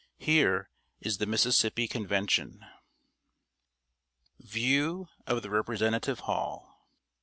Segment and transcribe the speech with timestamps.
[0.17, 2.53] Here is the Mississippi Convention.
[4.39, 6.89] [Sidenote: VIEW OF THE REPRESENTATIVE HALL.